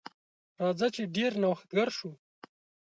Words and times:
راځه 0.61 0.87
چې 0.95 1.03
ډیر 1.15 1.31
نوښتګر 1.41 1.89
شو. 1.97 2.11